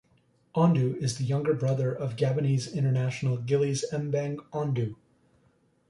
[0.55, 4.95] Ondo is the younger brother of Gabonese international Gilles Mbang Ondo.